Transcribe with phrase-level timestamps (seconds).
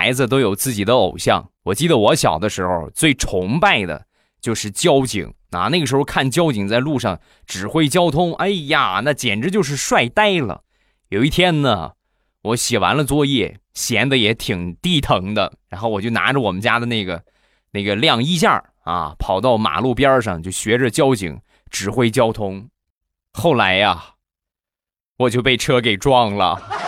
[0.00, 1.50] 孩子都有自己的偶像。
[1.62, 4.06] 我记得我小的时候最崇拜的
[4.40, 5.34] 就是交警。
[5.50, 10.62] 啊那个时候看交警在路上指挥交通哎呀那简直就是帅呆了。
[11.10, 11.92] 有一天呢
[12.40, 17.22] 我写完了作业闲的也挺低疼的然后我就拿着我们家的那个
[17.70, 21.38] 那个晾衣架啊跑到马路边上就学着交警
[21.68, 22.70] 指挥交通。
[23.34, 24.14] 后来呀
[25.18, 26.79] 我就被车给撞了。